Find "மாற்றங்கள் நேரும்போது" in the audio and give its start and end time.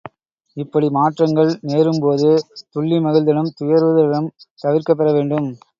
0.89-2.31